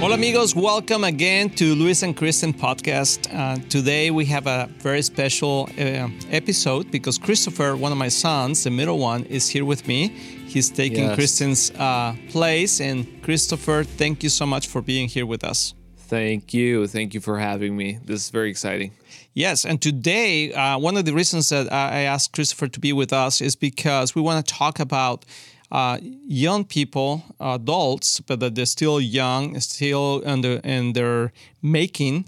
[0.00, 3.28] Hola amigos, welcome again to Luis and Kristen podcast.
[3.34, 8.64] Uh, today we have a very special uh, episode because Christopher, one of my sons,
[8.64, 10.08] the middle one, is here with me.
[10.08, 11.14] He's taking Yes.
[11.16, 12.80] Kristen's uh, place.
[12.80, 15.74] And Christopher, thank you so much for being here with us.
[15.98, 16.86] Thank you.
[16.86, 17.98] Thank you for having me.
[18.02, 18.92] This is very exciting.
[19.34, 22.92] Yes, and today, uh, one of the reasons that I I asked Christopher to be
[22.92, 25.24] with us is because we want to talk about
[25.70, 32.24] uh, young people, adults, but that they're still young, still in, the, in their making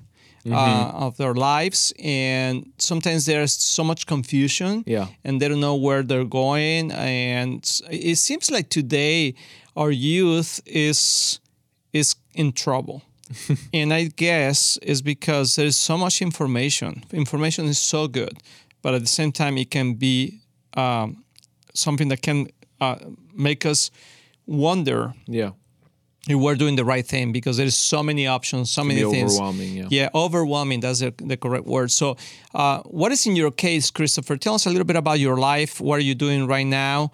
[0.50, 1.92] uh, of their lives.
[2.02, 5.06] And sometimes there's so much confusion Yeah.
[5.24, 6.90] and they don't know where they're going.
[6.92, 9.34] And it seems like today
[9.76, 11.38] our youth is
[11.92, 13.02] is in trouble.
[13.72, 17.04] and I guess is because there's so much information.
[17.12, 18.38] Information is so good,
[18.82, 20.40] but at the same time, it can be
[20.74, 21.24] um,
[21.74, 22.48] something that can
[22.82, 22.96] uh,
[23.48, 23.90] make us
[24.46, 25.50] wonder Yeah.
[26.28, 29.32] if we're doing the right thing because there's so many options, so many things.
[29.34, 29.88] overwhelming, yeah.
[29.90, 30.80] Yeah, overwhelming.
[30.80, 31.90] That's the, the correct word.
[31.90, 32.16] So,
[32.54, 34.36] uh, what is in your case, Christopher?
[34.36, 35.80] Tell us a little bit about your life.
[35.80, 37.10] What are you doing right now,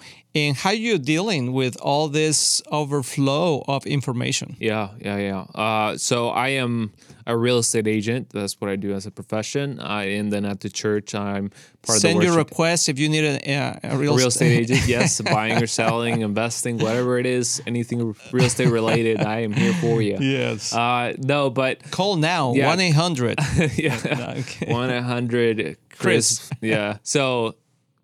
[0.47, 4.57] and how you're dealing with all this overflow of information.
[4.59, 4.91] Yeah.
[5.01, 5.17] Yeah.
[5.19, 5.41] Yeah.
[5.55, 6.93] Uh, so I am
[7.27, 8.31] a real estate agent.
[8.31, 9.79] That's what I do as a profession.
[9.81, 11.51] Uh, and then at the church, I'm
[11.83, 14.29] part Send of the Send your request if you need a, a, a real, Real
[14.29, 19.41] estate agent, yes, buying or selling, investing, whatever it is, anything real estate related, I
[19.41, 20.17] am here for you.
[20.19, 20.73] Yes.
[20.75, 23.39] Uh, no, but Call now one eight hundred.
[23.77, 25.77] yeah, one eight hundred.
[25.99, 26.49] Chris.
[26.63, 26.99] yeah.
[27.03, 27.57] So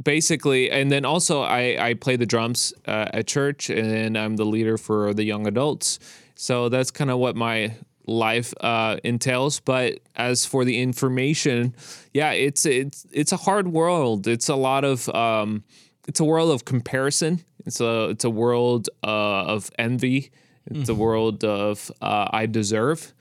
[0.03, 4.45] basically, and then also I I play the drums uh, at church, and I'm the
[4.45, 5.99] leader for the young adults.
[6.35, 9.61] So that's kind of what my life uh, entails.
[9.61, 11.75] But as for the information,
[12.13, 14.27] yeah, it's it's it's a hard world.
[14.27, 15.65] It's a lot of um,
[16.09, 17.45] it's a world of comparison.
[17.67, 20.31] It's a it's a world uh, of envy.
[20.67, 23.13] It's a world of uh, I deserve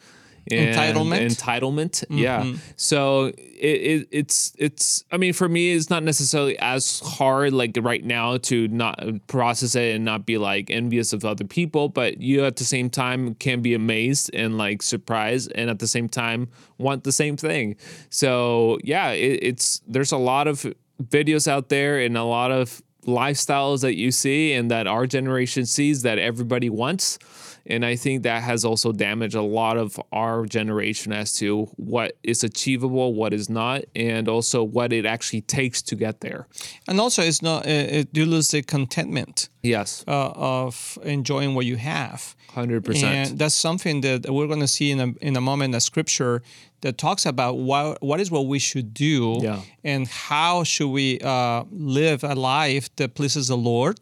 [0.51, 1.25] Entitlement?
[1.25, 2.03] entitlement?
[2.09, 2.41] Yeah.
[2.43, 2.57] Mm-hmm.
[2.75, 7.77] So it, it it's it's i mean for me it's not necessarily as hard like
[7.81, 12.19] right now to not process it and not be like envious of other people but
[12.19, 16.09] you at the same time can be amazed and like surprised and at the same
[16.09, 17.75] time want the same thing.
[18.09, 20.65] So yeah it, it's there's a lot of
[21.01, 25.65] videos out there and a lot of lifestyles that you see and that our generation
[25.65, 27.19] sees that everybody wants
[27.65, 32.17] and I think that has also damaged a lot of our generation as to what
[32.23, 36.47] is achievable, what is not, and also what it actually takes to get there.
[36.87, 37.65] And also, it's not.
[37.65, 42.35] Uh, it, you lose the contentment Yes, uh, of enjoying what you have.
[42.49, 43.03] 100%.
[43.03, 46.43] And that's something that we're going to see in a, in a moment, a scripture
[46.83, 49.61] that talks about what, what is what we should do Yeah.
[49.83, 53.95] and how should we uh, live a life that pleases the Lord.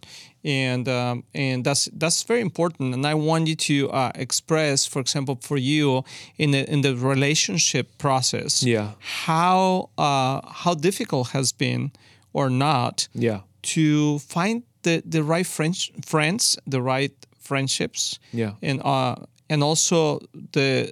[0.44, 2.94] And um, and that's that's very important.
[2.96, 6.04] And I want you to uh, express, for example, for you
[6.38, 8.88] in the in the relationship process, Yeah.
[9.26, 11.92] how uh, how difficult has been
[12.34, 13.40] or not yeah,
[13.76, 18.54] to find the, the right friends, friends, the right friendships, Yeah.
[18.64, 19.16] and uh,
[19.50, 20.20] and also
[20.54, 20.90] the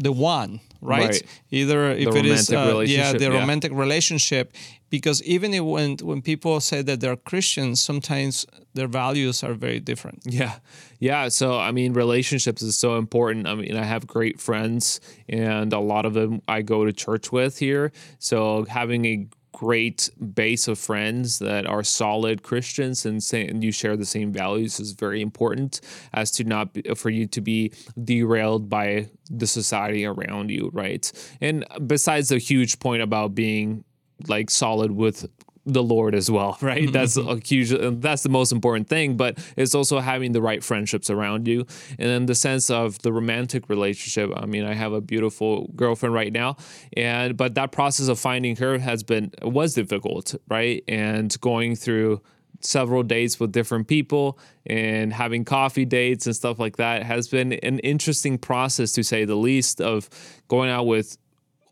[0.00, 1.10] the one, right?
[1.10, 1.22] Right.
[1.50, 3.38] Either if The it is uh, yeah, the yeah.
[3.38, 4.52] romantic relationship,
[4.88, 10.22] because even when when people say that they're Christians, sometimes their values are very different.
[10.24, 10.56] Yeah.
[10.98, 11.28] Yeah.
[11.28, 13.46] So, I mean, relationships is so important.
[13.46, 17.30] I mean, I have great friends, and a lot of them I go to church
[17.32, 17.92] with here.
[18.18, 23.72] So, having a great base of friends that are solid Christians and, say, and you
[23.72, 25.80] share the same values is very important
[26.12, 27.72] as to not be, for you to be
[28.02, 31.10] derailed by the society around you, right?
[31.40, 33.84] And besides the huge point about being
[34.28, 35.28] like solid with
[35.66, 36.90] the Lord as well, right?
[36.92, 37.28] That's mm-hmm.
[37.28, 38.00] a huge.
[38.00, 39.16] That's the most important thing.
[39.16, 41.66] But it's also having the right friendships around you,
[41.98, 44.30] and then the sense of the romantic relationship.
[44.36, 46.56] I mean, I have a beautiful girlfriend right now,
[46.96, 50.82] and but that process of finding her has been was difficult, right?
[50.88, 52.22] And going through
[52.62, 57.54] several dates with different people and having coffee dates and stuff like that has been
[57.54, 60.10] an interesting process to say the least of
[60.48, 61.16] going out with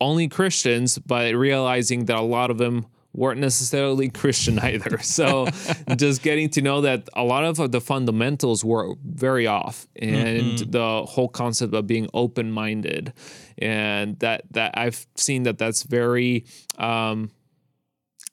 [0.01, 2.87] only Christians, but realizing that a lot of them
[3.19, 4.99] weren't necessarily Christian either.
[4.99, 5.49] So
[5.97, 11.05] just getting to know that a lot of the fundamentals were very off and the
[11.07, 13.13] whole concept of being open-minded.
[13.59, 16.47] And that that I've seen that that's very
[16.79, 17.31] um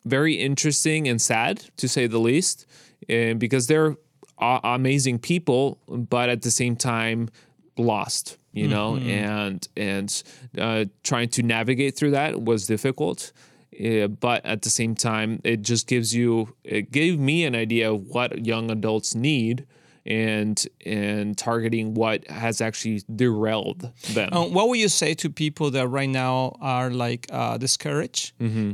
[0.05, 2.67] very interesting and sad to say the least
[3.09, 3.95] and because they're
[4.39, 7.29] a- amazing people but at the same time
[7.75, 8.95] lost you know?
[8.95, 10.23] And and
[10.57, 13.31] uh, trying to navigate through that was difficult
[13.83, 17.91] uh, but at the same time it just gives you it gave me an idea
[17.91, 19.65] of what young adults need
[20.05, 24.29] and and targeting what has actually derailed them.
[24.33, 28.33] Um, what would you say to people that right now are like uh, discouraged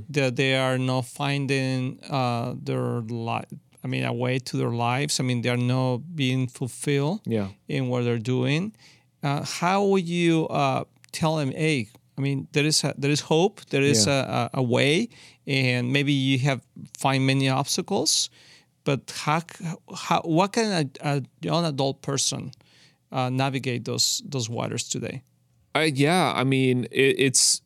[0.09, 3.45] that they are not finding uh, their life?
[3.83, 5.19] I mean, a way to their lives.
[5.19, 7.47] I mean, they are not being fulfilled Yeah.
[7.67, 8.73] in what they're doing.
[9.23, 11.87] Uh, how would you uh, tell them, hey,
[12.21, 15.09] I mean, there is a, there is hope, there is a, a, a way,
[15.47, 16.61] and maybe you have
[16.99, 18.29] find many obstacles,
[18.83, 19.41] but how,
[19.95, 22.51] how what can a, a young adult person
[23.11, 25.23] uh, navigate those those waters today?
[25.75, 27.63] Uh, yeah, I mean, it, it's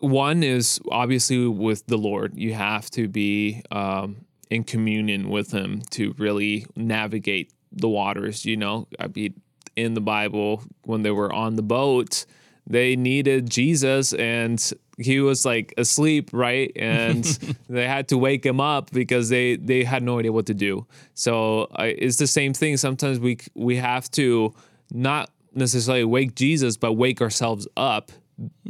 [0.00, 2.32] one is obviously with the Lord.
[2.36, 8.44] You have to be um, in communion with Him to really navigate the waters.
[8.44, 9.40] You know, I mean,
[9.76, 12.26] in the Bible, when they were on the boat,
[12.66, 16.72] they needed Jesus, and he was like asleep, right?
[16.76, 17.24] And
[17.68, 20.86] they had to wake him up because they they had no idea what to do.
[21.14, 22.76] So uh, it's the same thing.
[22.76, 24.54] Sometimes we we have to
[24.92, 28.12] not necessarily wake Jesus, but wake ourselves up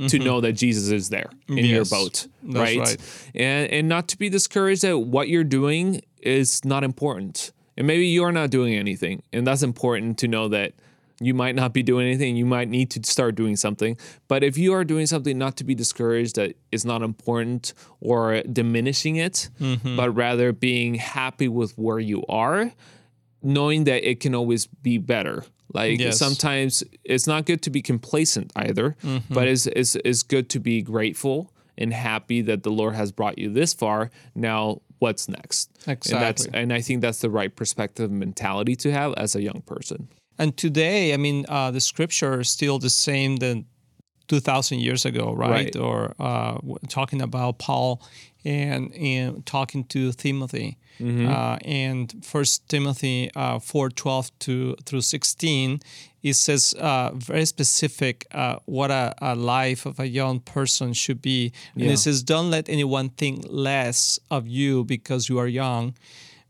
[0.08, 2.78] to know that Jesus is there in your boat, right?
[2.78, 2.96] right.
[3.34, 7.52] And and not to be discouraged that what you're doing is not important.
[7.76, 9.22] And maybe you're not doing anything.
[9.32, 10.72] And that's important to know that
[11.20, 12.36] you might not be doing anything.
[12.36, 13.96] You might need to start doing something.
[14.28, 18.42] But if you are doing something, not to be discouraged that is not important or
[18.42, 19.96] diminishing it, Mm-hmm.
[19.96, 22.72] but rather being happy with where you are,
[23.42, 25.44] knowing that it can always be better.
[25.72, 26.18] Like Yes.
[26.18, 29.32] sometimes it's not good to be complacent either, Mm-hmm.
[29.34, 33.38] but it's, it's, it's good to be grateful and happy that the Lord has brought
[33.38, 34.10] you this far.
[34.34, 35.70] Now, what's next?
[35.86, 36.60] And, that's, Exactly.
[36.62, 40.08] and I think that's the right perspective and mentality to have as a young person.
[40.38, 43.64] And today, I mean, uh, the scripture is still the same than
[44.28, 45.50] 2,000 years ago, right?
[45.50, 45.76] Right.
[45.76, 48.02] Or uh, talking about Paul
[48.44, 50.78] and, and talking to Timothy.
[50.98, 55.80] Uh, and First Timothy uh, 4 12 to, through 16,
[56.22, 61.20] it says uh, very specific uh, what a, a life of a young person should
[61.20, 61.52] be.
[61.74, 61.92] And Yeah.
[61.92, 65.94] it says, Don't let anyone think less of you because you are young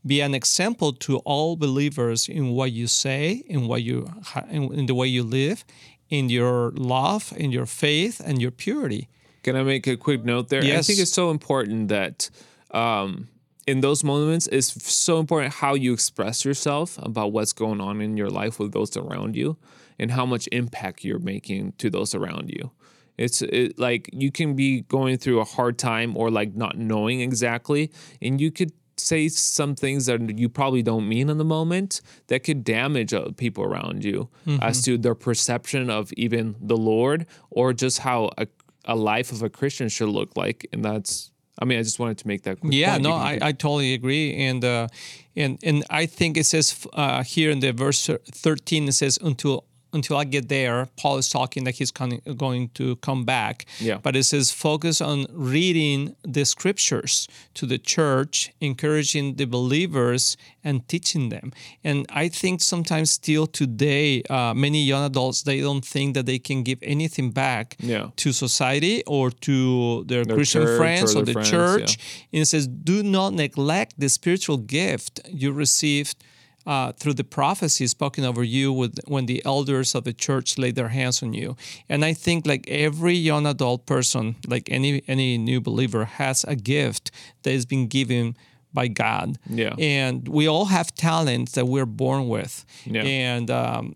[0.05, 4.09] be an example to all believers in what you say, in what you,
[4.49, 5.65] in, in the way you live,
[6.09, 9.09] in your love, in your faith, and your purity.
[9.43, 10.61] Can I make a quick note there?
[10.79, 12.29] I think it's so important that
[12.71, 13.27] um,
[13.65, 18.17] in those moments, it's so important how you express yourself about what's going on in
[18.17, 19.57] your life with those around you
[19.99, 22.71] and how much impact you're making to those around you.
[23.17, 27.21] It's it, like you can be going through a hard time or like not knowing
[27.21, 27.91] exactly,
[28.21, 32.43] and you could say some things that you probably don't mean in the moment that
[32.43, 34.29] could damage uh, people around you
[34.61, 38.47] as to their perception of even the Lord or just how a,
[38.85, 40.65] a life of a Christian should look like.
[40.73, 43.03] And that's, I mean, I just wanted to make that quick Yeah, point.
[43.03, 44.87] no, I, I totally agree, and uh,
[45.35, 49.63] and and I think it says uh, here in the verse thirteen, it says until
[49.93, 53.65] until I get there, Paul is talking that he's coming, going to come back.
[53.79, 53.97] Yeah.
[54.01, 60.87] But it says focus on reading the scriptures to the church, encouraging the believers and
[60.87, 61.51] teaching them.
[61.83, 66.39] And I think sometimes still today, uh, many young adults they don't think that they
[66.39, 68.09] can give anything back Yeah.
[68.17, 71.97] to society or to their, Christian friends or or, the friends, church.
[72.33, 76.17] And it says, do not neglect the spiritual gift you received
[76.67, 80.75] uh, through the prophecy spoken over you with, when the elders of the church laid
[80.75, 81.55] their hands on you.
[81.89, 86.55] And I think like every young adult person, like any any new believer, has a
[86.55, 87.11] gift
[87.43, 88.35] that has been given
[88.73, 89.37] by God.
[89.49, 89.75] Yeah.
[89.79, 92.65] And we all have talents that we're born with.
[92.85, 93.03] Yeah.
[93.03, 93.95] And um,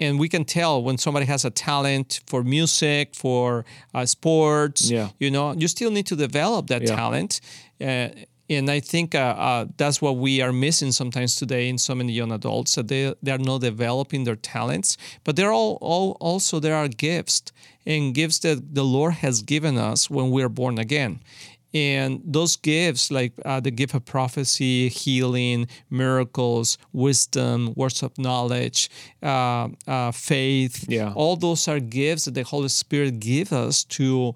[0.00, 3.64] and we can tell when somebody has a talent for music, for
[3.94, 4.90] uh, sports.
[4.90, 5.08] Yeah.
[5.18, 6.96] You know, you still need to develop that Yeah.
[6.96, 7.40] talent.
[7.80, 8.08] Uh,
[8.58, 12.12] and I think uh, uh, that's what we are missing sometimes today in so many
[12.12, 14.96] young adults that they they are not developing their talents.
[15.24, 17.42] But there are all, all also there are gifts
[17.86, 21.20] and gifts that the Lord has given us when we are born again.
[21.74, 28.90] And those gifts, like uh, the gift of prophecy, healing, miracles, wisdom, words of knowledge,
[29.22, 31.12] uh, uh, faith, Yeah.
[31.14, 34.34] all those are gifts that the Holy Spirit gives us to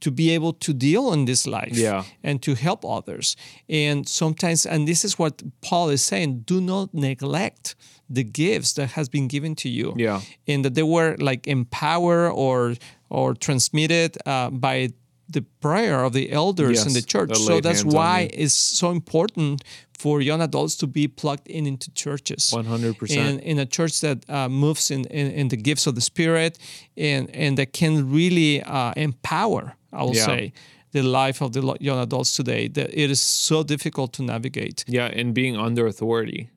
[0.00, 2.04] to be able to deal in this life Yeah.
[2.22, 3.36] and to help others.
[3.68, 7.74] And sometimes, and this is what Paul is saying: do not neglect
[8.10, 10.20] the gifts that has been given to you Yeah.
[10.46, 12.74] and that they were like empowered or
[13.10, 14.88] or transmitted uh, by
[15.32, 17.36] the prayer of the elders in the church.
[17.36, 19.62] So that's why it's so important
[19.98, 22.50] for young adults to be plugged in into churches.
[22.50, 23.16] 100%.
[23.18, 26.58] And in a church that uh, moves in, in, in the gifts of the Spirit
[26.96, 30.26] and, and that can really uh, empower, I will Yeah.
[30.26, 30.52] say,
[30.92, 32.68] the life of the young adults today.
[32.68, 34.84] That it is so difficult to navigate.
[34.88, 36.48] Yeah, and being under authority.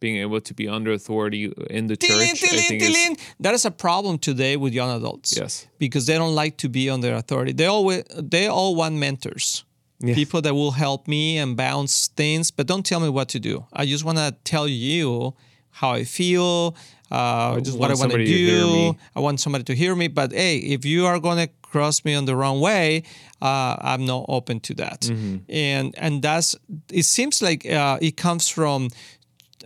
[0.00, 2.10] being able to be under authority in the church.
[2.10, 3.18] Tilin, I tilin.
[3.38, 5.32] That is a problem today with young adults.
[5.36, 5.68] Yes.
[5.78, 7.52] Because they don't like to be under authority.
[7.52, 8.02] They always
[8.34, 9.64] they all want mentors.
[10.00, 10.16] Yeah.
[10.16, 13.64] People that will help me and bounce things, but don't tell me what to do.
[13.72, 15.34] I just want to tell you
[15.70, 16.74] how I feel,
[17.12, 18.96] uh, just what I want to somebody to hear do.
[19.14, 20.08] I want somebody to hear me.
[20.08, 23.02] But hey, if you are going to cross me on the wrong way,
[23.40, 25.00] uh, I'm not open to that.
[25.00, 25.36] Mm-hmm.
[25.48, 26.56] And and that's
[26.90, 27.04] it.
[27.04, 28.88] Seems like uh, it comes from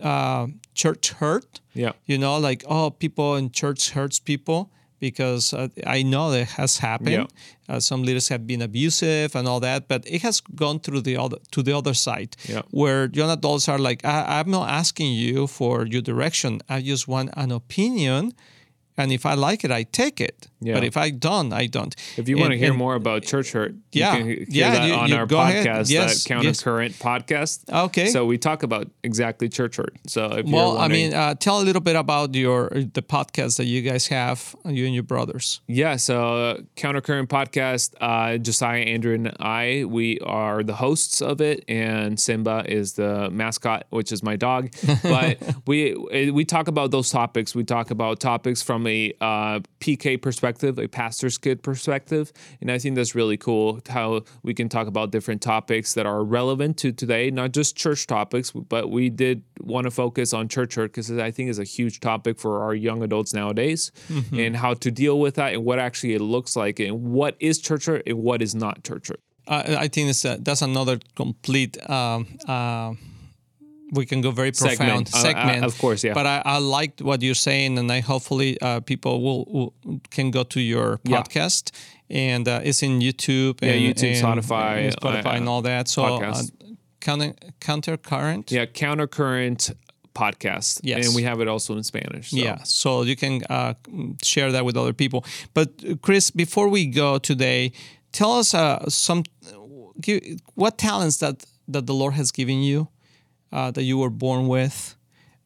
[0.01, 1.61] uh, church hurt.
[1.73, 1.91] Yeah.
[2.05, 4.59] You know, like oh, people in church hurts people
[4.99, 7.09] because uh, I know that has happened.
[7.09, 7.75] Yeah.
[7.75, 11.17] Uh, some leaders have been abusive and all that, but it has gone through the
[11.23, 12.61] other to the other side, Yeah.
[12.71, 16.51] where young adults are like, I, I'm not asking you for your direction.
[16.69, 18.31] I just want an opinion,
[18.97, 20.47] and if I like it, I take it.
[20.59, 20.73] Yeah.
[20.73, 21.95] But if I don't, I don't.
[22.17, 24.13] If you want to hear and- more about church hurt, Yeah.
[24.13, 26.63] you can hear Yeah, that you- on you our podcast, Yes, that yes.
[27.01, 27.71] Podcast.
[27.87, 28.07] Okay.
[28.09, 29.95] So we talk about exactly church hurt.
[30.07, 33.57] So if you're well, I mean, uh, tell a little bit about your the podcast
[33.57, 35.61] that you guys have, you and your brothers.
[35.67, 41.41] Yeah, so uh, Countercurrent Podcast, uh, Josiah, Andrew, and I, we are the hosts of
[41.41, 44.69] it, and Simba is the mascot, which is my dog.
[45.03, 45.93] But we
[46.31, 47.53] we talk about those topics.
[47.55, 52.79] We talk about topics from a uh, PK perspective, a pastor's kid perspective, and I
[52.79, 56.91] think that's really cool how we can talk about different topics that are relevant to
[56.91, 61.11] today, not just church topics, but we did want to focus on church hurt because
[61.11, 63.91] I think is a huge topic for our young adults nowadays,
[64.31, 67.59] and how to deal with that and what actually it looks like and what is
[67.59, 69.21] church hurt and what is not church hurt.
[69.47, 70.13] Uh, I think
[70.43, 71.77] that's another complete.
[71.89, 72.93] Um, uh,
[73.91, 75.61] we can go very profound Segment.
[75.61, 76.13] Uh, uh, of course, yeah.
[76.13, 80.31] But I, I liked what you're saying, and I hopefully uh, people will, will can
[80.31, 81.21] go to your Yeah.
[81.21, 81.71] podcast,
[82.09, 85.61] and uh, it's in YouTube, Yeah, and, YouTube, and- Spotify, and Spotify, uh, and all
[85.61, 85.87] that.
[85.87, 86.41] So, uh,
[86.99, 88.51] counter counter current.
[88.51, 89.73] Yeah, Countercurrent
[90.13, 90.79] Podcast.
[90.83, 91.05] Yes.
[91.05, 92.31] and we have it also in Spanish.
[92.31, 92.37] so.
[92.37, 93.73] Yeah, so you can uh,
[94.23, 95.23] share that with other people.
[95.53, 97.71] But uh, Chris, before we go today,
[98.11, 99.23] tell us uh, some
[100.55, 102.87] what talents that that the Lord has given you,
[103.51, 104.95] uh, that you were born with,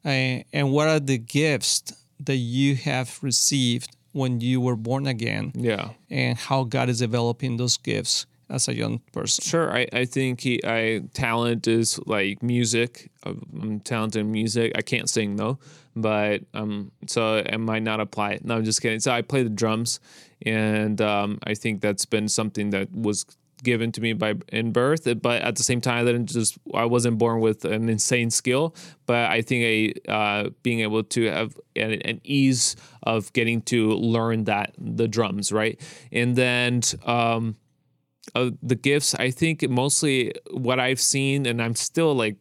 [0.04, 0.08] uh,
[0.52, 1.82] and what are the gifts
[2.20, 5.90] that you have received when you were born again, yeah.
[6.10, 9.42] and how God is developing those gifts as a young person.
[9.42, 13.10] Sure, I, I think he, I talent is like music.
[13.24, 14.72] I'm talented in music.
[14.76, 15.58] I can't sing though,
[15.96, 18.44] but um, so I might not apply it.
[18.44, 19.00] No, I'm just kidding.
[19.00, 20.00] So I play the drums,
[20.44, 23.24] and um, I think that's been something that was
[23.62, 25.06] given to me by in birth.
[25.22, 28.74] But at the same time, I didn't just I wasn't born with an insane skill.
[29.06, 33.90] But I think a uh, being able to have an, an ease of getting to
[33.92, 36.82] learn that the drums right, and then.
[37.04, 37.56] Um,
[38.36, 42.36] uh, the gifts i think mostly what i've seen and i'm still like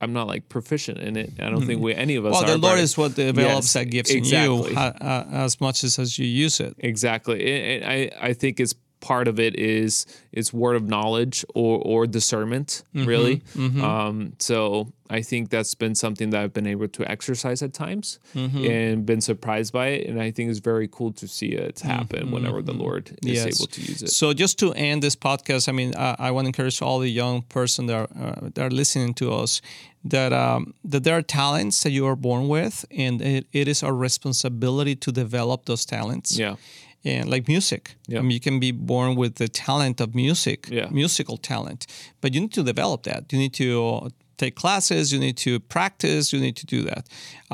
[0.00, 2.50] i'm not like proficient in it i don't think we any of us Well, are
[2.50, 4.70] the Lord is what develops Yes, that gifts exactly.
[4.70, 6.74] in you uh, as much as, as you use it.
[6.78, 11.44] exactly and, and i i think it's part of it is is word of knowledge
[11.54, 13.42] or or discernment Mm-hmm, really
[13.82, 18.18] um so i think that's been something that i've been able to exercise at times
[18.34, 18.64] Mm-hmm.
[18.64, 22.30] and been surprised by it and i think it's very cool to see it happen
[22.30, 23.28] whenever the lord is Mm-hmm.
[23.48, 23.60] Yes.
[23.60, 26.44] able to use it So just to end this podcast, I mean, uh, I want
[26.44, 29.60] to encourage all the young person that are, uh, that are listening to us
[30.04, 33.82] that um, that there are talents that you are born with, and it, it is
[33.82, 36.38] our responsibility to develop those talents.
[36.38, 36.56] yeah
[37.04, 38.18] And like music, Yeah.
[38.18, 40.88] I mean, you can be born with the talent of music, Yeah.
[40.90, 41.86] musical talent,
[42.20, 43.32] but you need to develop that.
[43.32, 44.10] You need to
[44.44, 47.02] take classes, you need to practice, you need to do that.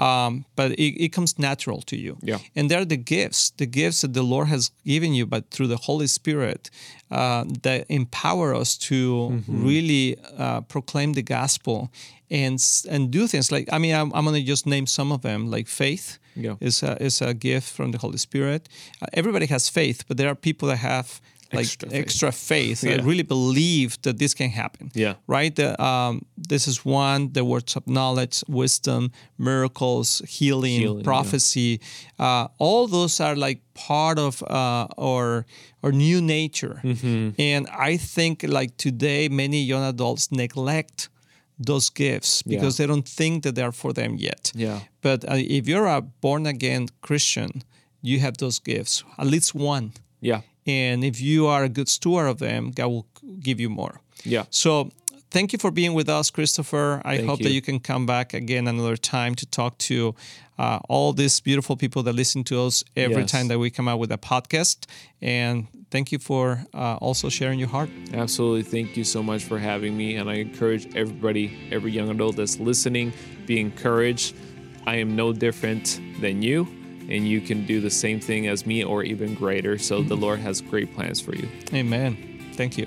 [0.06, 2.16] Um, but it, it comes natural to you.
[2.22, 2.38] Yeah.
[2.56, 5.76] And they're the gifts, the gifts that the Lord has given you, but through the
[5.88, 6.70] Holy Spirit
[7.10, 9.66] uh, that empower us to Mm-hmm.
[9.68, 11.78] really uh, proclaim the gospel
[12.30, 12.58] and
[12.92, 15.50] and do things like I mean I'm, I'm going to just name some of them
[15.56, 16.56] like faith Yeah.
[16.60, 18.68] is a, is a gift from the Holy Spirit.
[19.02, 21.08] Uh, everybody has faith, but there are people that have
[21.52, 22.00] like Extra faith.
[22.00, 23.00] extra faith Yeah.
[23.04, 24.90] really believe that this can happen.
[24.94, 25.14] Yeah.
[25.26, 25.54] Right.
[25.54, 27.32] The, um, this is one.
[27.32, 31.04] The words of knowledge, wisdom, miracles, healing, Healing, yeah.
[31.04, 31.80] prophecy.
[32.18, 35.44] Uh, all those are like part of uh, our
[35.82, 36.80] our new nature.
[36.82, 37.30] Mm-hmm.
[37.38, 41.08] And I think like today, many young adults neglect
[41.66, 44.52] those gifts because they don't think that they're for them yet.
[44.54, 44.80] Yeah.
[45.00, 47.62] But uh, if you're a born again Christian,
[48.02, 49.90] you have those gifts, at least one.
[50.20, 53.06] yeah And if you are a good steward of them, God will
[53.40, 54.00] give you more.
[54.24, 54.90] yeah So
[55.30, 57.00] thank you for being with us, Christopher.
[57.04, 57.56] I Thank hope that you.
[57.56, 60.14] you can come back again another time to talk to
[60.58, 63.30] uh, all these beautiful people that listen to us every Yes.
[63.30, 64.86] time that we come out with a podcast.
[65.20, 67.90] And thank you for uh, also sharing your heart.
[68.14, 68.62] Absolutely.
[68.62, 70.16] Thank you so much for having me.
[70.18, 73.12] And I encourage everybody, every young adult that's listening,
[73.46, 74.34] be encouraged.
[74.86, 76.66] I am no different than you,
[77.08, 79.78] and you can do the same thing as me or even greater.
[79.78, 81.48] So the Lord has great plans for you.
[81.72, 82.16] Amen.
[82.54, 82.86] Thank you.